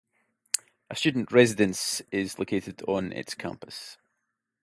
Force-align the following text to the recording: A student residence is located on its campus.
A 0.89 0.95
student 0.95 1.31
residence 1.31 2.01
is 2.11 2.39
located 2.39 2.81
on 2.87 3.13
its 3.13 3.35
campus. 3.35 3.99